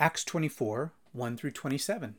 [0.00, 2.14] Acts 24 1 through 27.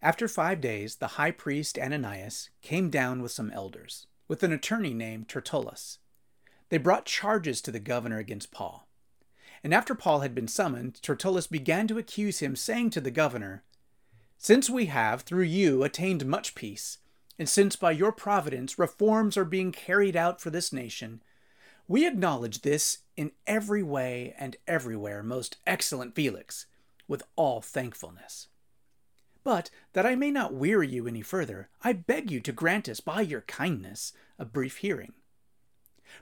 [0.00, 4.94] After five days, the high priest Ananias came down with some elders, with an attorney
[4.94, 5.98] named Tertullus.
[6.70, 8.88] They brought charges to the governor against Paul.
[9.62, 13.62] And after Paul had been summoned, Tertullus began to accuse him, saying to the governor,
[14.38, 16.96] Since we have, through you, attained much peace,
[17.38, 21.22] and since by your providence reforms are being carried out for this nation,
[21.86, 26.66] we acknowledge this in every way and everywhere, most excellent Felix,
[27.08, 28.46] with all thankfulness.
[29.42, 33.00] But that I may not weary you any further, I beg you to grant us,
[33.00, 35.14] by your kindness, a brief hearing.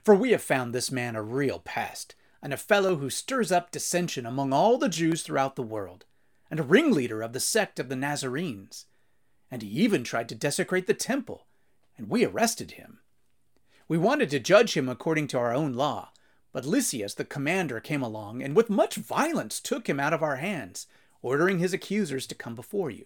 [0.03, 3.69] For we have found this man a real pest, and a fellow who stirs up
[3.69, 6.05] dissension among all the Jews throughout the world,
[6.49, 8.85] and a ringleader of the sect of the Nazarenes.
[9.51, 11.45] And he even tried to desecrate the temple,
[11.95, 13.01] and we arrested him.
[13.87, 16.09] We wanted to judge him according to our own law,
[16.57, 20.37] but Lysias the commander came along and with much violence took him out of our
[20.37, 20.87] hands,
[21.21, 23.05] ordering his accusers to come before you.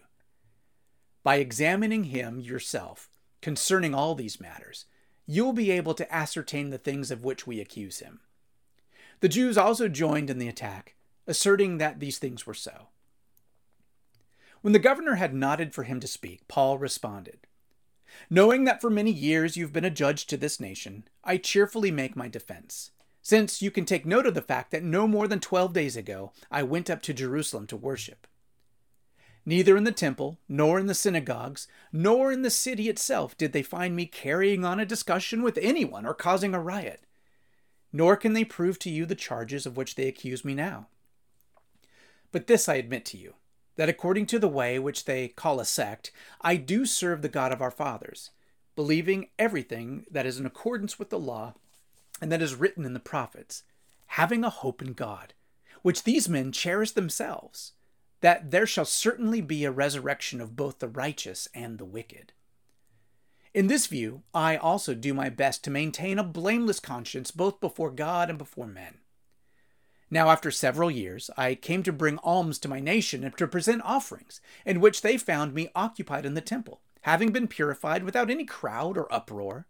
[1.21, 3.09] By examining him yourself
[3.41, 4.85] concerning all these matters,
[5.25, 8.21] you will be able to ascertain the things of which we accuse him.
[9.19, 10.95] The Jews also joined in the attack,
[11.27, 12.87] asserting that these things were so.
[14.61, 17.39] When the governor had nodded for him to speak, Paul responded.
[18.29, 22.15] Knowing that for many years you've been a judge to this nation, I cheerfully make
[22.15, 22.91] my defense.
[23.21, 26.31] Since you can take note of the fact that no more than twelve days ago
[26.49, 28.27] I went up to Jerusalem to worship.
[29.45, 33.63] Neither in the temple, nor in the synagogues, nor in the city itself did they
[33.63, 37.01] find me carrying on a discussion with anyone or causing a riot.
[37.91, 40.87] Nor can they prove to you the charges of which they accuse me now.
[42.31, 43.33] But this I admit to you
[43.75, 47.51] that according to the way which they call a sect, I do serve the God
[47.51, 48.31] of our fathers,
[48.75, 51.55] believing everything that is in accordance with the law
[52.21, 53.63] and that is written in the prophets,
[54.07, 55.33] having a hope in God,
[55.81, 57.73] which these men cherish themselves,
[58.21, 62.33] that there shall certainly be a resurrection of both the righteous and the wicked.
[63.53, 67.91] In this view, I also do my best to maintain a blameless conscience both before
[67.91, 68.99] God and before men.
[70.09, 73.81] Now, after several years, I came to bring alms to my nation and to present
[73.83, 78.45] offerings, in which they found me occupied in the temple, having been purified without any
[78.45, 79.67] crowd or uproar.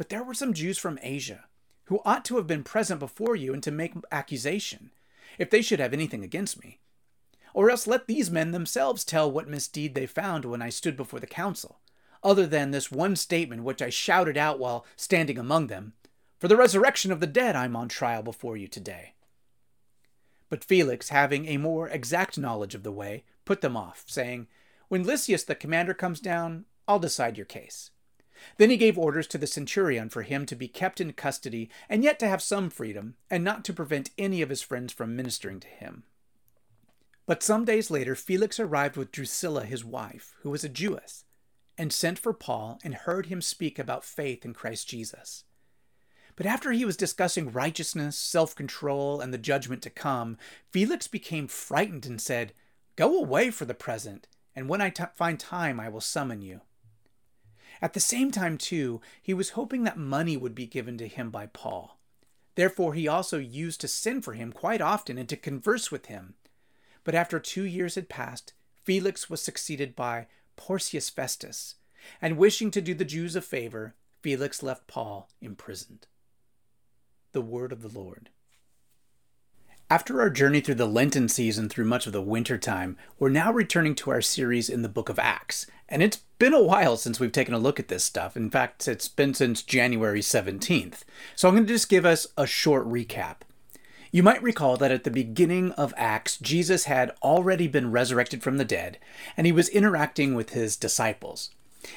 [0.00, 1.44] But there were some Jews from Asia,
[1.84, 4.92] who ought to have been present before you and to make accusation,
[5.36, 6.80] if they should have anything against me.
[7.52, 11.20] Or else let these men themselves tell what misdeed they found when I stood before
[11.20, 11.80] the council,
[12.22, 15.92] other than this one statement which I shouted out while standing among them
[16.38, 19.12] For the resurrection of the dead I'm on trial before you today.
[20.48, 24.46] But Felix, having a more exact knowledge of the way, put them off, saying,
[24.88, 27.90] When Lysias the commander comes down, I'll decide your case.
[28.56, 32.02] Then he gave orders to the centurion for him to be kept in custody, and
[32.04, 35.60] yet to have some freedom, and not to prevent any of his friends from ministering
[35.60, 36.04] to him.
[37.26, 41.24] But some days later, Felix arrived with Drusilla, his wife, who was a Jewess,
[41.78, 45.44] and sent for Paul and heard him speak about faith in Christ Jesus.
[46.36, 50.38] But after he was discussing righteousness, self control, and the judgment to come,
[50.70, 52.52] Felix became frightened and said,
[52.96, 54.26] Go away for the present,
[54.56, 56.62] and when I t- find time, I will summon you.
[57.82, 61.30] At the same time, too, he was hoping that money would be given to him
[61.30, 61.98] by Paul.
[62.54, 66.34] Therefore, he also used to send for him quite often and to converse with him.
[67.04, 68.52] But after two years had passed,
[68.84, 70.26] Felix was succeeded by
[70.56, 71.76] Porcius Festus,
[72.20, 76.06] and wishing to do the Jews a favor, Felix left Paul imprisoned
[77.32, 78.30] the word of the Lord.
[79.92, 83.52] After our journey through the Lenten season through much of the winter time, we're now
[83.52, 85.66] returning to our series in the book of Acts.
[85.88, 88.36] And it's been a while since we've taken a look at this stuff.
[88.36, 91.02] In fact, it's been since January 17th.
[91.34, 93.38] So I'm going to just give us a short recap.
[94.12, 98.58] You might recall that at the beginning of Acts, Jesus had already been resurrected from
[98.58, 98.96] the dead,
[99.36, 101.50] and he was interacting with his disciples.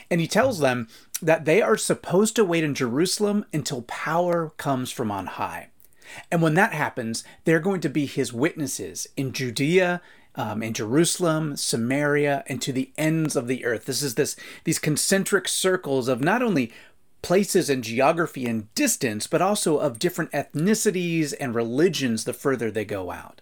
[0.10, 0.88] And he tells them
[1.22, 5.70] that they are supposed to wait in Jerusalem until power comes from on high.
[6.32, 10.02] And when that happens, they're going to be his witnesses in Judea,
[10.36, 13.86] um, in Jerusalem, Samaria, and to the ends of the earth.
[13.86, 16.72] This is this these concentric circles of not only
[17.22, 22.86] places and geography and distance, but also of different ethnicities and religions the further they
[22.86, 23.42] go out.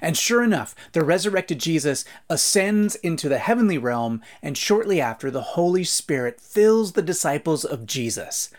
[0.00, 5.42] And sure enough, the resurrected Jesus ascends into the heavenly realm, and shortly after, the
[5.42, 8.50] Holy Spirit fills the disciples of Jesus.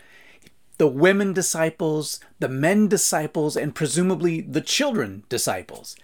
[0.79, 5.97] The women disciples, the men disciples, and presumably the children disciples.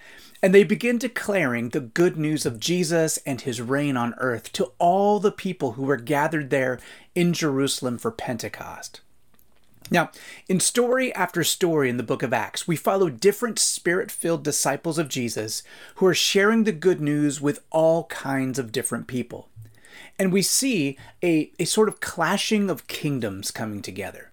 [0.43, 4.73] And they begin declaring the good news of Jesus and his reign on earth to
[4.77, 6.77] all the people who were gathered there
[7.15, 8.99] in Jerusalem for Pentecost.
[9.89, 10.11] Now,
[10.49, 14.97] in story after story in the book of Acts, we follow different spirit filled disciples
[14.97, 15.63] of Jesus
[15.95, 19.47] who are sharing the good news with all kinds of different people.
[20.19, 24.31] And we see a, a sort of clashing of kingdoms coming together.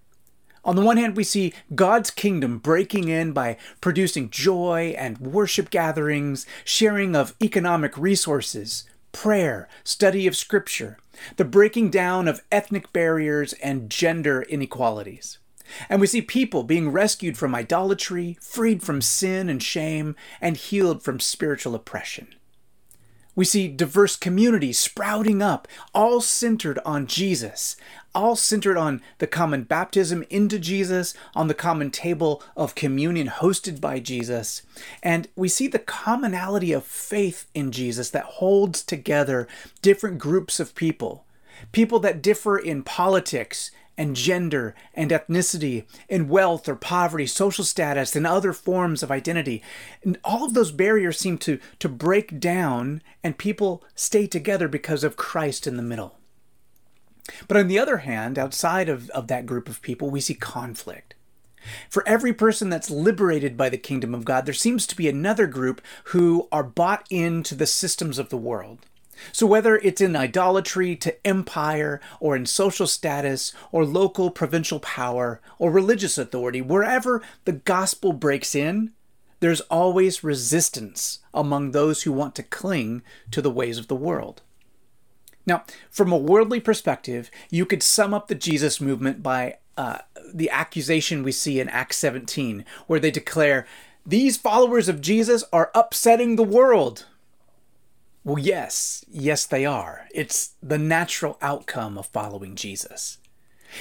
[0.65, 5.71] On the one hand, we see God's kingdom breaking in by producing joy and worship
[5.71, 10.99] gatherings, sharing of economic resources, prayer, study of scripture,
[11.37, 15.39] the breaking down of ethnic barriers and gender inequalities.
[15.89, 21.03] And we see people being rescued from idolatry, freed from sin and shame, and healed
[21.03, 22.29] from spiritual oppression.
[23.35, 27.77] We see diverse communities sprouting up, all centered on Jesus,
[28.15, 33.81] all centered on the common baptism into Jesus, on the common table of communion hosted
[33.81, 34.63] by Jesus.
[35.03, 39.49] And we see the commonality of faith in Jesus that holds together
[39.81, 41.25] different groups of people.
[41.73, 48.17] People that differ in politics and gender and ethnicity, and wealth or poverty, social status,
[48.17, 49.63] and other forms of identity.
[50.03, 55.05] And all of those barriers seem to, to break down, and people stay together because
[55.05, 56.19] of Christ in the middle.
[57.49, 61.15] But on the other hand, outside of, of that group of people, we see conflict.
[61.89, 65.47] For every person that's liberated by the kingdom of God, there seems to be another
[65.47, 68.87] group who are bought into the systems of the world.
[69.31, 75.41] So, whether it's in idolatry to empire, or in social status, or local provincial power,
[75.59, 78.93] or religious authority, wherever the gospel breaks in,
[79.39, 84.43] there's always resistance among those who want to cling to the ways of the world.
[85.47, 89.99] Now, from a worldly perspective, you could sum up the Jesus movement by uh,
[90.33, 93.67] the accusation we see in Acts 17, where they declare,
[94.07, 97.07] These followers of Jesus are upsetting the world.
[98.25, 100.07] Well, yes, yes, they are.
[100.15, 103.19] It's the natural outcome of following Jesus.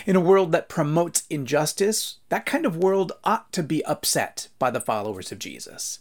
[0.06, 4.72] In a world that promotes injustice, that kind of world ought to be upset by
[4.72, 6.00] the followers of Jesus.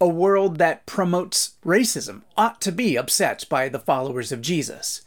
[0.00, 5.02] A world that promotes racism ought to be upset by the followers of Jesus.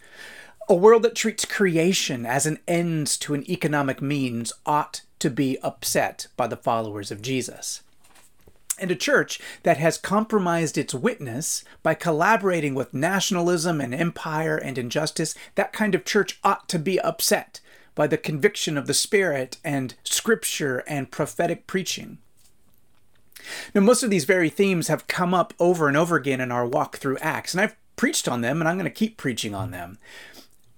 [0.67, 5.57] A world that treats creation as an end to an economic means ought to be
[5.59, 7.81] upset by the followers of Jesus
[8.81, 14.77] and a church that has compromised its witness by collaborating with nationalism and empire and
[14.77, 17.61] injustice, that kind of church ought to be upset
[17.93, 22.17] by the conviction of the Spirit and scripture and prophetic preaching.
[23.73, 26.65] Now, most of these very themes have come up over and over again in our
[26.65, 29.71] walk through Acts, and I've preached on them and I'm going to keep preaching on
[29.71, 29.97] them.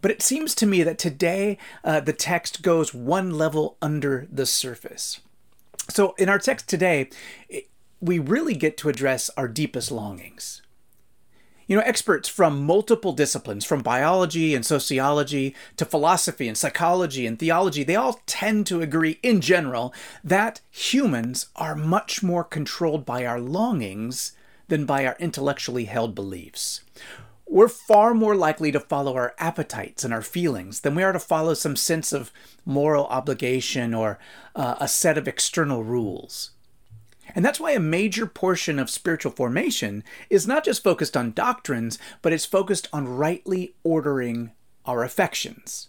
[0.01, 4.45] But it seems to me that today uh, the text goes one level under the
[4.45, 5.21] surface.
[5.89, 7.09] So, in our text today,
[8.01, 10.62] we really get to address our deepest longings.
[11.67, 17.39] You know, experts from multiple disciplines, from biology and sociology to philosophy and psychology and
[17.39, 19.93] theology, they all tend to agree in general
[20.23, 24.33] that humans are much more controlled by our longings
[24.67, 26.81] than by our intellectually held beliefs.
[27.47, 31.19] We're far more likely to follow our appetites and our feelings than we are to
[31.19, 32.31] follow some sense of
[32.65, 34.17] moral obligation or
[34.55, 36.51] uh, a set of external rules.
[37.35, 41.97] And that's why a major portion of spiritual formation is not just focused on doctrines,
[42.21, 44.51] but it's focused on rightly ordering
[44.85, 45.87] our affections.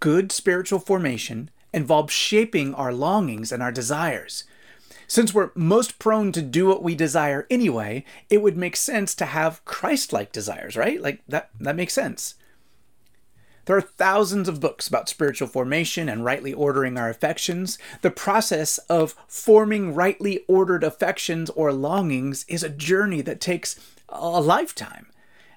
[0.00, 4.44] Good spiritual formation involves shaping our longings and our desires.
[5.08, 9.26] Since we're most prone to do what we desire anyway, it would make sense to
[9.26, 11.00] have Christ like desires, right?
[11.00, 12.34] Like that, that makes sense.
[13.66, 17.78] There are thousands of books about spiritual formation and rightly ordering our affections.
[18.00, 24.40] The process of forming rightly ordered affections or longings is a journey that takes a
[24.40, 25.08] lifetime.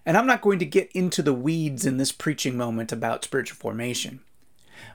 [0.06, 3.58] And I'm not going to get into the weeds in this preaching moment about spiritual
[3.58, 4.22] formation.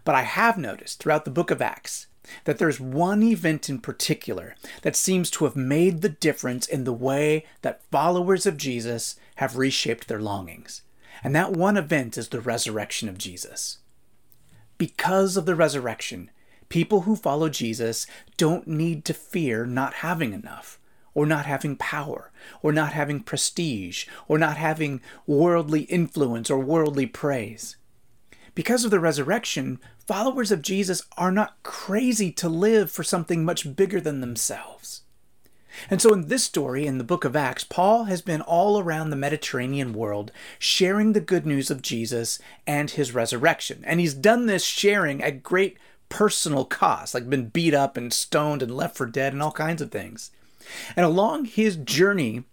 [0.05, 2.09] But I have noticed throughout the book of Acts
[2.45, 6.93] that there's one event in particular that seems to have made the difference in the
[6.93, 10.83] way that followers of Jesus have reshaped their longings.
[11.25, 13.79] And that one event is the resurrection of Jesus.
[14.77, 16.31] Because of the resurrection,
[16.69, 20.79] people who follow Jesus don't need to fear not having enough,
[21.15, 27.07] or not having power, or not having prestige, or not having worldly influence or worldly
[27.07, 27.77] praise.
[28.55, 33.75] Because of the resurrection, followers of Jesus are not crazy to live for something much
[33.75, 35.03] bigger than themselves.
[35.91, 39.11] And so, in this story, in the book of Acts, Paul has been all around
[39.11, 43.83] the Mediterranean world sharing the good news of Jesus and his resurrection.
[43.87, 45.77] And he's done this sharing at great
[46.09, 49.83] personal cost, like been beat up and stoned and left for dead and all kinds
[49.83, 50.31] of things.
[50.97, 52.45] And along his journey,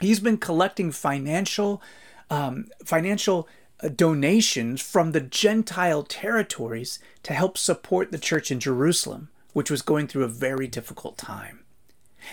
[0.00, 1.82] he's been collecting financial,
[2.30, 3.48] um, financial
[3.82, 9.82] uh, donations from the Gentile territories to help support the church in Jerusalem, which was
[9.82, 11.60] going through a very difficult time.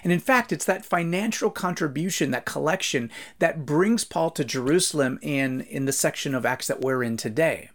[0.03, 5.62] And in fact, it's that financial contribution, that collection, that brings Paul to Jerusalem in,
[5.62, 7.70] in the section of Acts that we're in today.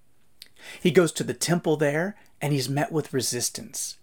[0.80, 3.96] He goes to the temple there and he's met with resistance.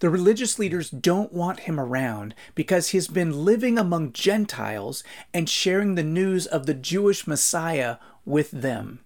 [0.00, 5.94] The religious leaders don't want him around because he's been living among Gentiles and sharing
[5.94, 9.00] the news of the Jewish Messiah with them.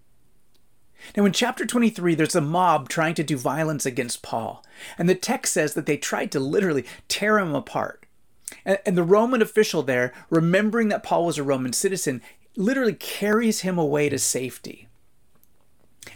[1.16, 4.64] Now, in chapter 23, there's a mob trying to do violence against Paul,
[4.98, 7.99] and the text says that they tried to literally tear him apart.
[8.64, 12.22] And, the Roman official there, remembering that Paul was a Roman citizen,
[12.56, 14.88] literally carries him away to safety.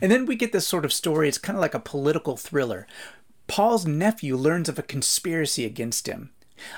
[0.00, 1.28] And then we get this sort of story.
[1.28, 2.86] It's kind of like a political thriller.
[3.46, 6.30] Paul's nephew learns of a conspiracy against him.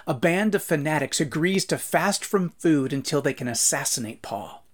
[0.07, 4.66] A band of fanatics agrees to fast from food until they can assassinate Paul.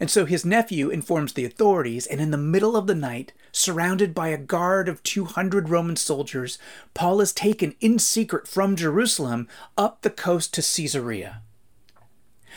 [0.00, 4.14] And so his nephew informs the authorities, and in the middle of the night, surrounded
[4.14, 6.58] by a guard of 200 Roman soldiers,
[6.94, 11.42] Paul is taken in secret from Jerusalem up the coast to Caesarea.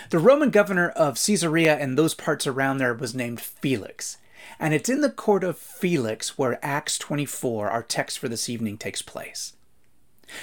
[0.09, 4.17] The Roman governor of Caesarea and those parts around there was named Felix.
[4.59, 8.77] And it's in the court of Felix where Acts 24, our text for this evening,
[8.77, 9.53] takes place.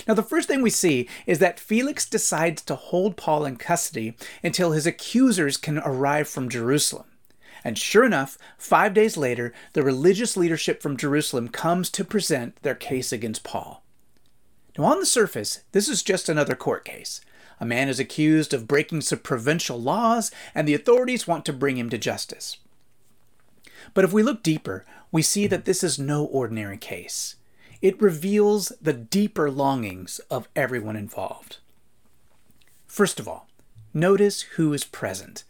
[0.07, 4.16] Now, the first thing we see is that Felix decides to hold Paul in custody
[4.42, 7.07] until his accusers can arrive from Jerusalem.
[7.64, 12.75] And sure enough, five days later, the religious leadership from Jerusalem comes to present their
[12.75, 13.83] case against Paul.
[14.76, 17.21] Now, on the surface, this is just another court case.
[17.61, 21.76] A man is accused of breaking some provincial laws, and the authorities want to bring
[21.76, 22.59] him to justice.
[23.95, 27.35] But if we look deeper, we see that this is no ordinary case.
[27.80, 31.58] It reveals the deeper longings of everyone involved.
[32.88, 33.49] First of all,
[33.94, 35.44] notice who is present.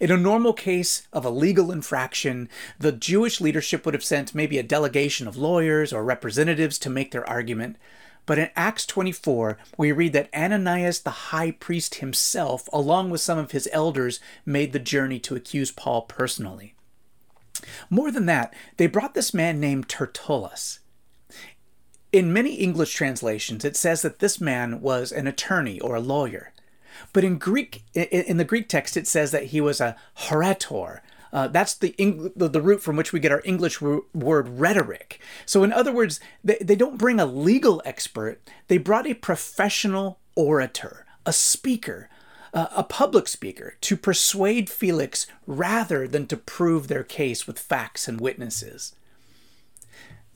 [0.00, 4.58] In a normal case of a legal infraction, the Jewish leadership would have sent maybe
[4.58, 7.76] a delegation of lawyers or representatives to make their argument.
[8.24, 13.38] But in Acts 24, we read that Ananias the high priest himself, along with some
[13.38, 16.74] of his elders, made the journey to accuse Paul personally.
[17.90, 20.80] More than that, they brought this man named Tertullus.
[22.16, 26.50] In many English translations, it says that this man was an attorney or a lawyer.
[27.12, 29.96] But in Greek, in the Greek text, it says that he was a
[30.32, 31.02] orator.
[31.30, 31.94] Uh, that's the,
[32.34, 35.20] the root from which we get our English word rhetoric.
[35.44, 40.18] So, in other words, they, they don't bring a legal expert, they brought a professional
[40.34, 42.08] orator, a speaker,
[42.54, 48.22] a public speaker to persuade Felix rather than to prove their case with facts and
[48.22, 48.94] witnesses.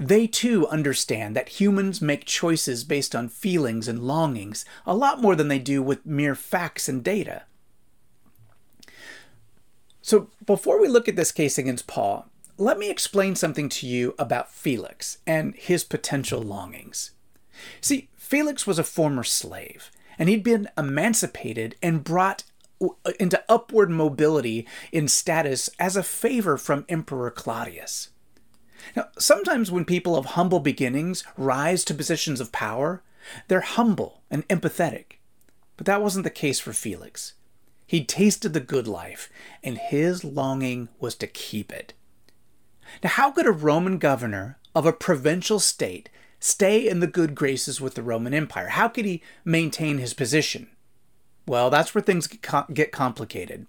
[0.00, 5.36] They too understand that humans make choices based on feelings and longings a lot more
[5.36, 7.42] than they do with mere facts and data.
[10.00, 12.26] So, before we look at this case against Paul,
[12.56, 17.10] let me explain something to you about Felix and his potential longings.
[17.82, 22.44] See, Felix was a former slave and he'd been emancipated and brought
[22.80, 22.88] uh,
[23.18, 28.08] into upward mobility in status as a favor from Emperor Claudius.
[28.96, 33.02] Now, sometimes when people of humble beginnings rise to positions of power,
[33.48, 35.18] they're humble and empathetic.
[35.76, 37.34] But that wasn't the case for Felix.
[37.86, 39.30] He'd tasted the good life,
[39.64, 41.94] and his longing was to keep it.
[43.02, 46.08] Now, how could a Roman governor of a provincial state
[46.38, 48.68] stay in the good graces with the Roman Empire?
[48.68, 50.68] How could he maintain his position?
[51.46, 53.66] Well, that's where things get complicated.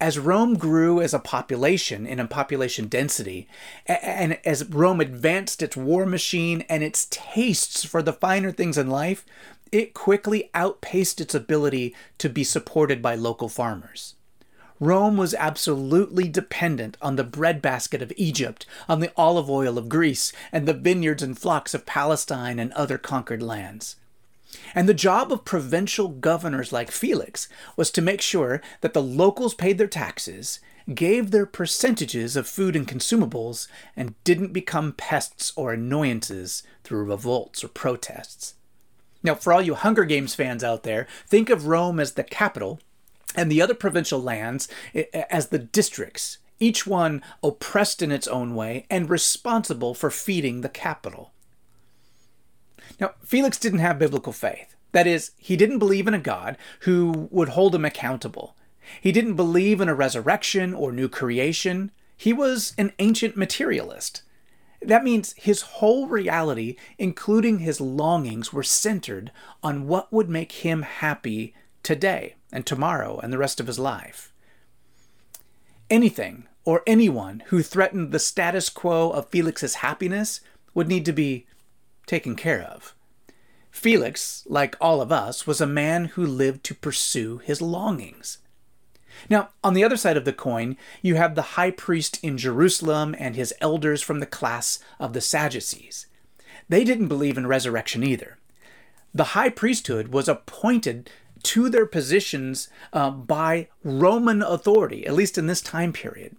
[0.00, 3.46] As Rome grew as a population in a population density,
[3.84, 8.88] and as Rome advanced its war machine and its tastes for the finer things in
[8.88, 9.26] life,
[9.70, 14.14] it quickly outpaced its ability to be supported by local farmers.
[14.80, 20.32] Rome was absolutely dependent on the breadbasket of Egypt, on the olive oil of Greece,
[20.50, 23.96] and the vineyards and flocks of Palestine and other conquered lands.
[24.74, 29.54] And the job of provincial governors like Felix was to make sure that the locals
[29.54, 30.60] paid their taxes,
[30.94, 37.62] gave their percentages of food and consumables, and didn't become pests or annoyances through revolts
[37.62, 38.54] or protests.
[39.22, 42.80] Now, for all you Hunger Games fans out there, think of Rome as the capital
[43.36, 44.66] and the other provincial lands
[45.30, 50.68] as the districts, each one oppressed in its own way and responsible for feeding the
[50.68, 51.32] capital.
[52.98, 54.74] Now, Felix didn't have biblical faith.
[54.92, 58.56] That is, he didn't believe in a God who would hold him accountable.
[59.00, 61.92] He didn't believe in a resurrection or new creation.
[62.16, 64.22] He was an ancient materialist.
[64.82, 69.30] That means his whole reality, including his longings, were centered
[69.62, 74.32] on what would make him happy today and tomorrow and the rest of his life.
[75.88, 80.40] Anything or anyone who threatened the status quo of Felix's happiness
[80.74, 81.46] would need to be
[82.10, 82.94] taken care of.
[83.70, 88.38] Felix, like all of us, was a man who lived to pursue his longings.
[89.28, 93.14] Now, on the other side of the coin, you have the high priest in Jerusalem
[93.16, 96.06] and his elders from the class of the Sadducees.
[96.68, 98.38] They didn't believe in resurrection either.
[99.14, 101.10] The high priesthood was appointed
[101.44, 106.36] to their positions uh, by Roman authority, at least in this time period.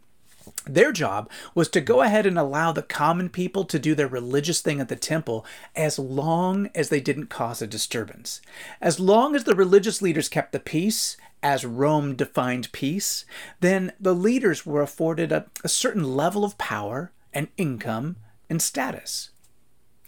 [0.65, 4.61] Their job was to go ahead and allow the common people to do their religious
[4.61, 8.41] thing at the temple as long as they didn't cause a disturbance.
[8.79, 13.25] As long as the religious leaders kept the peace, as Rome defined peace,
[13.59, 18.17] then the leaders were afforded a, a certain level of power and income
[18.49, 19.31] and status.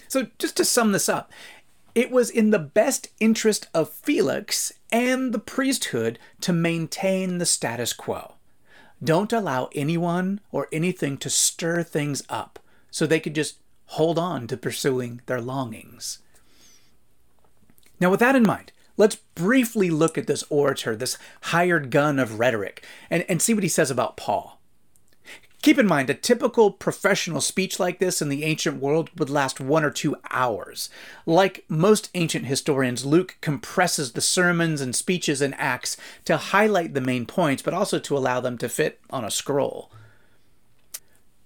[0.08, 1.32] So, just to sum this up,
[1.96, 7.94] it was in the best interest of Felix and the priesthood to maintain the status
[7.94, 8.36] quo.
[9.04, 13.58] Don't allow anyone or anything to stir things up so they could just
[13.88, 16.20] hold on to pursuing their longings.
[18.00, 22.40] Now, with that in mind, let's briefly look at this orator, this hired gun of
[22.40, 24.60] rhetoric, and, and see what he says about Paul.
[25.64, 29.62] Keep in mind, a typical professional speech like this in the ancient world would last
[29.62, 30.90] one or two hours.
[31.26, 37.00] Like most ancient historians, Luke compresses the sermons and speeches in Acts to highlight the
[37.00, 39.90] main points, but also to allow them to fit on a scroll.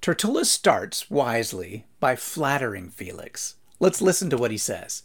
[0.01, 3.53] Tertullus starts, wisely, by flattering Felix.
[3.79, 5.03] Let's listen to what he says.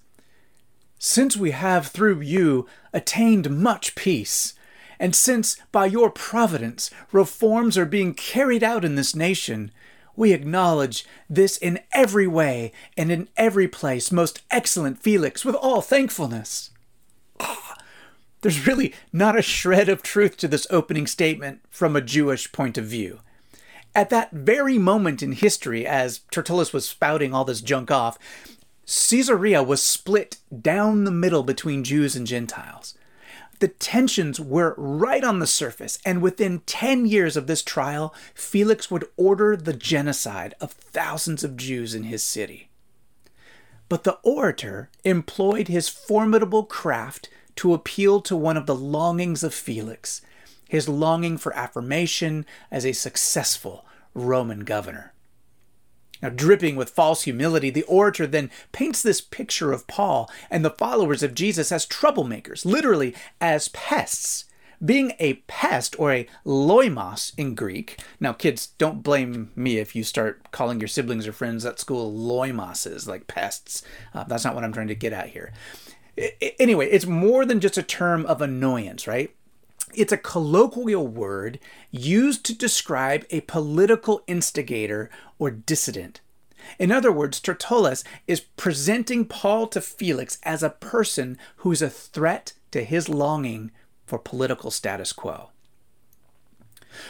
[0.98, 4.54] Since we have through you attained much peace,
[5.02, 9.72] and since, by your providence, reforms are being carried out in this nation,
[10.14, 15.82] we acknowledge this in every way and in every place, most excellent Felix, with all
[15.82, 16.70] thankfulness.
[17.40, 17.74] Oh,
[18.42, 22.78] there's really not a shred of truth to this opening statement from a Jewish point
[22.78, 23.18] of view.
[23.96, 28.20] At that very moment in history, as Tertullus was spouting all this junk off,
[28.86, 32.94] Caesarea was split down the middle between Jews and Gentiles
[33.62, 38.90] the tensions were right on the surface, and within 10 years of this trial, Felix
[38.90, 42.70] would order the genocide of thousands of Jews in his city.
[43.88, 49.54] But the orator employed his formidable craft to appeal to one of the longings of
[49.54, 50.22] Felix,
[50.68, 55.12] his longing for affirmation as a successful Roman governor.
[56.22, 60.70] Now, dripping with false humility, the orator then paints this picture of Paul and the
[60.70, 64.44] followers of Jesus as troublemakers, literally as pests.
[64.84, 68.00] Being a pest or a loimos in Greek.
[68.18, 72.12] Now, kids, don't blame me if you start calling your siblings or friends at school
[72.12, 73.82] loimoses, like pests.
[74.12, 75.52] Uh, that's not what I'm trying to get at here.
[76.18, 79.34] I, anyway, it's more than just a term of annoyance, right?
[79.94, 81.58] It's a colloquial word
[81.90, 86.20] used to describe a political instigator or dissident.
[86.78, 91.90] In other words, Tertullus is presenting Paul to Felix as a person who is a
[91.90, 93.72] threat to his longing
[94.06, 95.50] for political status quo.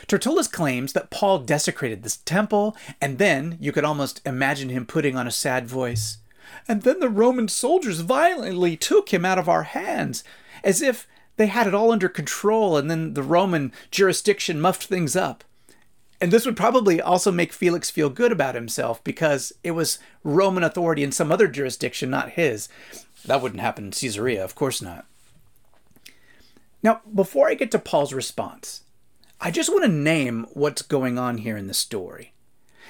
[0.06, 5.16] Tertullus claims that Paul desecrated this temple, and then you could almost imagine him putting
[5.16, 6.18] on a sad voice.
[6.68, 10.22] And then the Roman soldiers violently took him out of our hands,
[10.62, 15.16] as if they had it all under control, and then the Roman jurisdiction muffed things
[15.16, 15.44] up.
[16.20, 20.62] And this would probably also make Felix feel good about himself because it was Roman
[20.62, 22.68] authority in some other jurisdiction, not his.
[23.24, 25.06] That wouldn't happen in Caesarea, of course not.
[26.82, 28.82] Now, before I get to Paul's response,
[29.40, 32.32] I just want to name what's going on here in the story.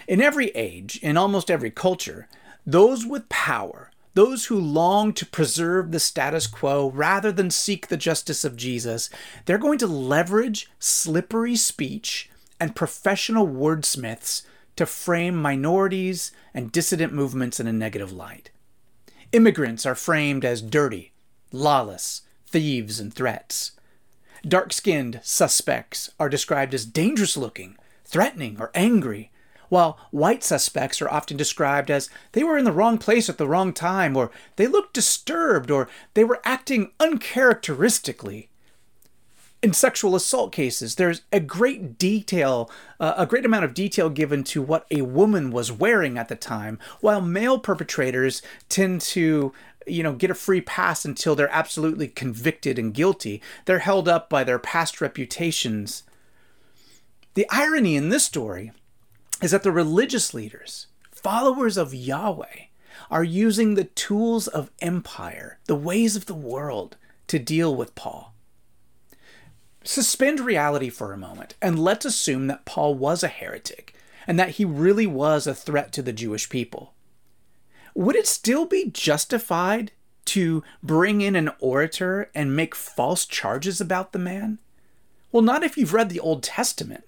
[0.07, 2.29] In every age, in almost every culture,
[2.67, 7.97] those with power those who long to preserve the status quo rather than seek the
[7.97, 9.09] justice of Jesus,
[9.47, 14.43] they're going to leverage slippery speech and professional wordsmiths
[14.77, 18.51] to frame minorities and dissident movements in a negative light.
[19.33, 21.13] Immigrants are framed as dirty,
[21.51, 23.73] lawless, thieves, and threats.
[24.47, 29.32] Dark skinned suspects are described as dangerous looking, threatening, or angry
[29.73, 33.49] while white suspects are often described as they were in the wrong place at the
[33.49, 38.51] wrong time, or they looked disturbed, or they were acting uncharacteristically.
[39.63, 44.45] In sexual assault cases, there's a great detail, uh, a great amount of detail given
[44.45, 49.55] to what a woman was wearing at the time, while male perpetrators tend to
[49.87, 54.31] you know get a free pass until they're absolutely convicted and guilty they're held up
[54.31, 56.05] by their past reputations
[57.35, 58.71] the irony in this story
[59.43, 62.67] is that the religious leaders, followers of Yahweh,
[63.11, 68.35] are using the tools of empire, the ways of the world, to deal with Paul.
[69.85, 73.95] suspend reality for a moment and let's assume that Paul was a heretic
[74.27, 76.95] and that he really was a threat to the Jewish people.
[77.95, 79.93] Would it still be justified
[80.27, 84.59] to bring in an orator and make false charges about the man?
[85.33, 87.05] Well, not if you've read the Old Testament.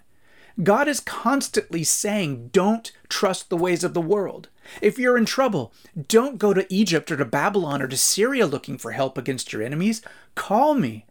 [0.63, 4.49] God is constantly saying, don't trust the ways of the world.
[4.81, 5.73] If you're in trouble,
[6.09, 9.63] don't go to Egypt or to Babylon or to Syria looking for help against your
[9.63, 10.01] enemies.
[10.35, 11.07] Call me.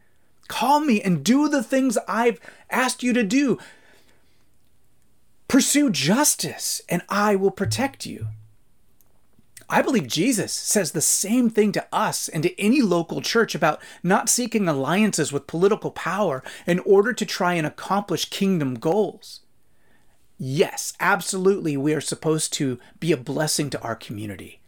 [0.48, 3.58] Call me and do the things I've asked you to do.
[5.48, 8.28] Pursue justice, and I will protect you.
[9.74, 13.82] I believe Jesus says the same thing to us and to any local church about
[14.04, 19.40] not seeking alliances with political power in order to try and accomplish kingdom goals.
[20.38, 24.62] Yes, absolutely, we are supposed to be a blessing to our community.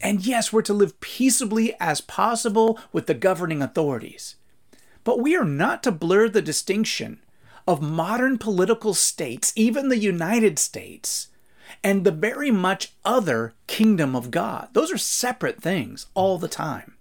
[0.00, 4.36] And yes, we're to live peaceably as possible with the governing authorities.
[5.04, 7.20] But we are not to blur the distinction
[7.68, 11.28] of modern political states, even the United States,
[11.82, 14.68] and the very much other kingdom of God.
[14.72, 16.94] Those are separate things all the time.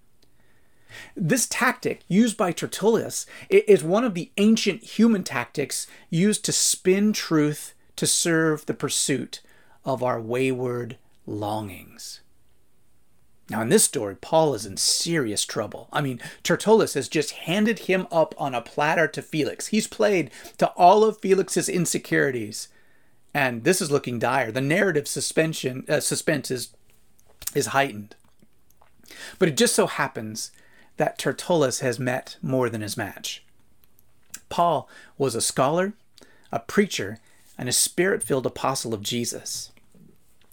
[1.15, 7.13] This tactic used by Tertullus is one of the ancient human tactics used to spin
[7.13, 9.41] truth to serve the pursuit
[9.83, 12.21] of our wayward longings.
[13.49, 15.87] Now, in this story, Paul is in serious trouble.
[15.93, 19.67] I mean, Tertullus has just handed him up on a platter to Felix.
[19.67, 22.69] He's played to all of Felix's insecurities,
[23.35, 24.49] and this is looking dire.
[24.49, 26.69] The narrative suspension uh, suspense is
[27.53, 28.15] is heightened.
[29.37, 30.51] But it just so happens
[30.97, 33.43] that Tertullus has met more than his match.
[34.47, 35.93] Paul was a scholar,
[36.51, 37.19] a preacher,
[37.57, 39.71] and a spirit filled apostle of Jesus.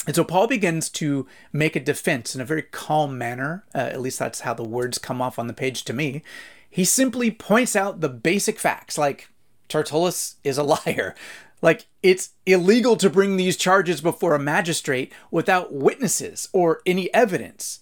[0.04, 3.64] And so Paul begins to make a defense in a very calm manner.
[3.72, 6.22] Uh, at least that's how the words come off on the page to me.
[6.68, 9.28] He simply points out the basic facts, like
[9.68, 11.14] Tertullus is a liar.
[11.62, 17.79] Like it's illegal to bring these charges before a magistrate without witnesses or any evidence.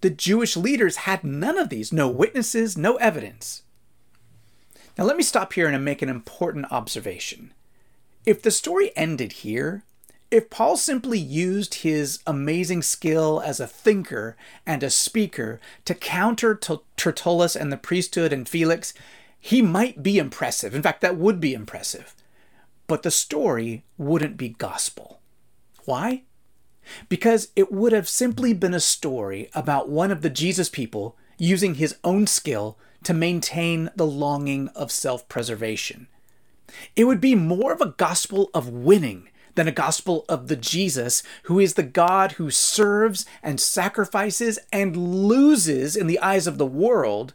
[0.00, 3.62] The Jewish leaders had none of these no witnesses, no evidence.
[4.96, 7.52] Now, let me stop here and make an important observation.
[8.24, 9.82] If the story ended here,
[10.30, 16.54] if Paul simply used his amazing skill as a thinker and a speaker to counter
[16.96, 18.94] Tertullus and the priesthood and Felix,
[19.38, 20.74] he might be impressive.
[20.74, 22.14] In fact, that would be impressive.
[22.86, 25.20] But the story wouldn't be gospel.
[25.84, 26.22] Why?
[27.08, 31.74] Because it would have simply been a story about one of the Jesus people using
[31.74, 36.06] his own skill to maintain the longing of self preservation.
[36.94, 41.22] It would be more of a gospel of winning than a gospel of the Jesus
[41.44, 46.66] who is the God who serves and sacrifices and loses in the eyes of the
[46.66, 47.32] world,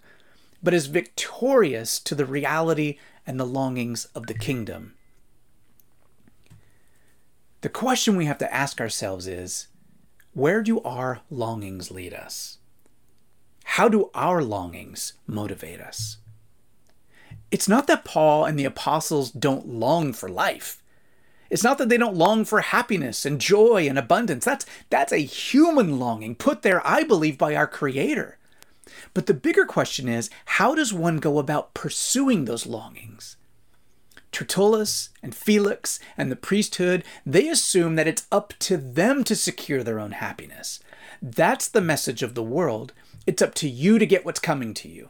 [0.61, 4.93] but is victorious to the reality and the longings of the kingdom.
[7.61, 9.67] The question we have to ask ourselves is
[10.33, 12.57] where do our longings lead us?
[13.63, 16.17] How do our longings motivate us?
[17.51, 20.81] It's not that Paul and the apostles don't long for life.
[21.51, 24.45] It's not that they don't long for happiness and joy and abundance.
[24.45, 28.37] That's, that's a human longing put there, I believe, by our Creator.
[29.13, 33.35] But the bigger question is how does one go about pursuing those longings?
[34.31, 39.83] Tertullus and Felix and the priesthood, they assume that it's up to them to secure
[39.83, 40.79] their own happiness.
[41.21, 42.93] That's the message of the world.
[43.27, 45.09] It's up to you to get what's coming to you.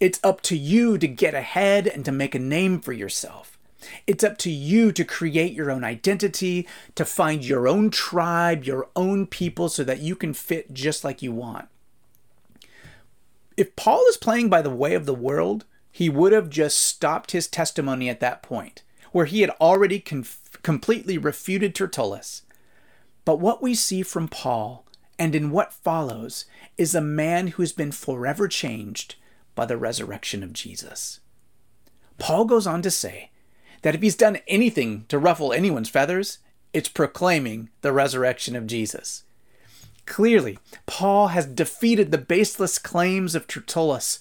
[0.00, 3.56] It's up to you to get ahead and to make a name for yourself.
[4.06, 8.88] It's up to you to create your own identity, to find your own tribe, your
[8.96, 11.68] own people, so that you can fit just like you want.
[13.56, 15.64] If Paul is playing by the way of the world,
[15.96, 18.82] he would have just stopped his testimony at that point,
[19.12, 22.42] where he had already completely refuted Tertullus.
[23.24, 24.84] But what we see from Paul
[25.18, 26.44] and in what follows
[26.76, 29.14] is a man who has been forever changed
[29.54, 31.20] by the resurrection of Jesus.
[32.18, 33.30] Paul goes on to say
[33.80, 36.40] that if he's done anything to ruffle anyone's feathers,
[36.74, 39.24] it's proclaiming the resurrection of Jesus.
[40.06, 44.20] Clearly, Paul has defeated the baseless claims of Tertullus.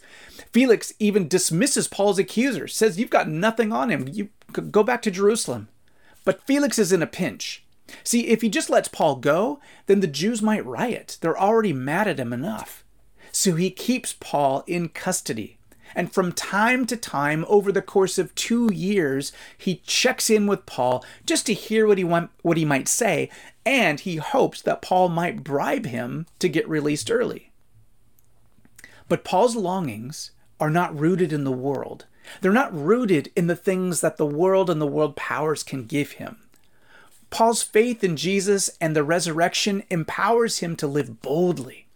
[0.52, 4.08] Felix even dismisses Paul's accusers, says, You've got nothing on him.
[4.12, 5.70] You go back to Jerusalem.
[6.26, 7.64] But Felix is in a pinch.
[8.04, 11.20] See, if he just lets Paul go, then the Jews might riot.
[11.22, 12.84] They're already mad at him enough.
[13.32, 15.60] So he keeps Paul in custody.
[15.96, 20.66] And from time to time, over the course of two years, he checks in with
[20.66, 23.30] Paul just to hear what he want, what he might say,
[23.66, 27.52] and he hopes that Paul might bribe him to get released early.
[29.08, 32.06] But Paul's longings are not rooted in the world.
[32.42, 36.14] They're not rooted in the things that the world and the world powers can give
[36.14, 36.38] him.
[37.30, 41.88] Paul's faith in Jesus and the resurrection empowers him to live boldly,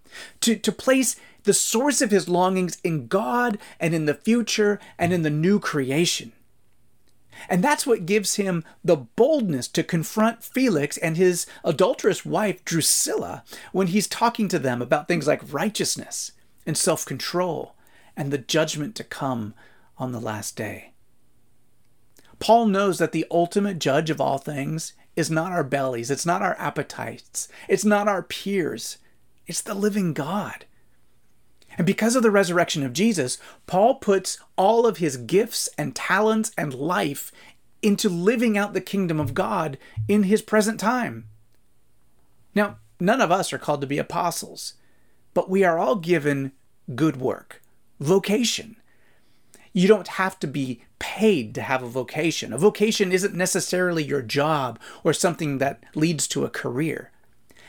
[0.41, 1.15] to, to place
[1.49, 5.59] the source of his longings in God and in the future and in the new
[5.59, 6.31] creation.
[7.49, 13.43] And that's what gives him the boldness to confront Felix and his adulterous wife, Drusilla,
[13.71, 16.33] when he's talking to them about things like righteousness
[16.67, 17.73] and self control
[18.15, 19.55] and the judgment to come
[19.97, 20.93] on the last day.
[22.37, 26.43] Paul knows that the ultimate judge of all things is not our bellies, it's not
[26.43, 28.99] our appetites, it's not our peers,
[29.47, 30.65] it's the living God.
[31.79, 36.51] And because of the resurrection of Jesus, Paul puts all of his gifts and talents
[36.57, 37.31] and life
[37.81, 41.29] into living out the kingdom of God in his present time.
[42.53, 44.73] Now, none of us are called to be apostles,
[45.33, 46.51] but we are all given
[46.95, 47.61] good work,
[48.01, 48.75] vocation.
[49.71, 52.51] You don't have to be paid to have a vocation.
[52.51, 57.11] A vocation isn't necessarily your job or something that leads to a career.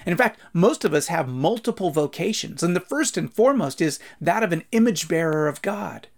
[0.06, 4.42] In fact, most of us have multiple vocations, and the first and foremost is that
[4.42, 6.08] of an image bearer of God.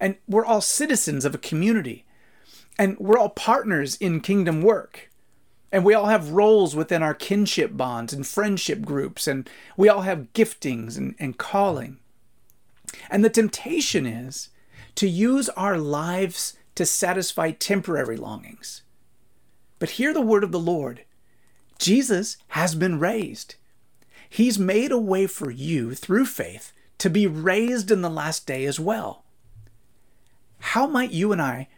[0.00, 2.04] And we're all citizens of a community,
[2.78, 5.10] and we're all partners in kingdom work.
[5.72, 10.02] And we all have roles within our kinship bonds and friendship groups, and we all
[10.02, 11.98] have giftings and, and calling.
[13.10, 14.50] And the temptation is
[14.94, 18.82] to use our lives to satisfy temporary longings.
[19.78, 21.04] But hear the word of the Lord
[21.84, 23.56] Jesus has been raised.
[24.30, 28.64] He's made a way for you through faith to be raised in the last day
[28.64, 29.22] as well.
[30.60, 31.68] How might you and I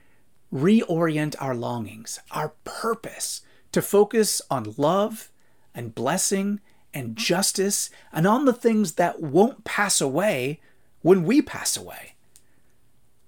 [0.55, 3.41] reorient our longings, our purpose,
[3.73, 5.29] to focus on love
[5.75, 6.61] and blessing
[6.95, 10.61] and justice and on the things that won't pass away
[11.03, 12.15] when we pass away?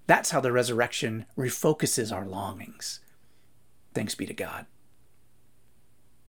[0.06, 3.00] That's how the resurrection refocuses our longings.
[3.94, 4.66] Thanks be to God.